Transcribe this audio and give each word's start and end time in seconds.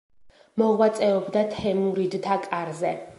მოღვაწეობდა 0.61 1.45
თემურიდთა 1.51 2.39
კარზე. 2.49 2.95